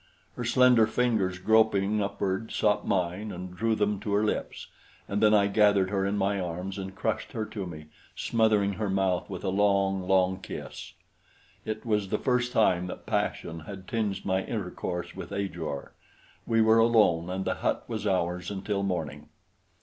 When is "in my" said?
6.07-6.39